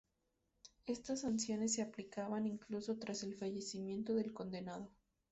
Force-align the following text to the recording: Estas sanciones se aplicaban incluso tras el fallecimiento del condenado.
Estas 0.87 1.21
sanciones 1.21 1.73
se 1.75 1.83
aplicaban 1.83 2.47
incluso 2.47 2.97
tras 2.97 3.21
el 3.21 3.35
fallecimiento 3.35 4.15
del 4.15 4.33
condenado. 4.33 4.89